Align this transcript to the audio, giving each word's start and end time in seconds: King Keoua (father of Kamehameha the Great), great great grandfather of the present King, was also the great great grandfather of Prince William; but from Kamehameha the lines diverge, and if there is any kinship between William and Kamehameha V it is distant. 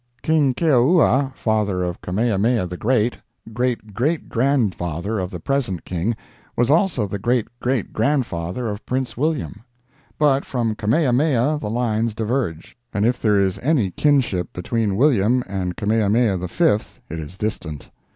King 0.23 0.55
Keoua 0.55 1.31
(father 1.35 1.83
of 1.83 2.01
Kamehameha 2.01 2.65
the 2.65 2.75
Great), 2.75 3.19
great 3.53 3.93
great 3.93 4.29
grandfather 4.29 5.19
of 5.19 5.29
the 5.29 5.39
present 5.39 5.85
King, 5.85 6.15
was 6.57 6.71
also 6.71 7.05
the 7.05 7.19
great 7.19 7.47
great 7.59 7.93
grandfather 7.93 8.67
of 8.67 8.83
Prince 8.87 9.15
William; 9.15 9.61
but 10.17 10.43
from 10.43 10.73
Kamehameha 10.73 11.59
the 11.61 11.69
lines 11.69 12.15
diverge, 12.15 12.75
and 12.91 13.05
if 13.05 13.21
there 13.21 13.37
is 13.37 13.59
any 13.61 13.91
kinship 13.91 14.51
between 14.53 14.95
William 14.95 15.43
and 15.45 15.77
Kamehameha 15.77 16.35
V 16.47 16.63
it 16.63 17.19
is 17.19 17.37
distant. 17.37 17.91